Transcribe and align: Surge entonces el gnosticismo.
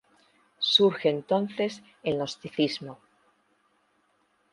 Surge 0.57 1.09
entonces 1.11 1.83
el 2.01 2.15
gnosticismo. 2.15 2.97